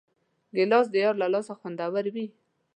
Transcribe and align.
ګیلاس 0.55 0.87
د 0.91 0.95
یار 1.03 1.15
له 1.21 1.27
لاسه 1.33 1.53
خوندور 1.59 2.05
وي. 2.13 2.27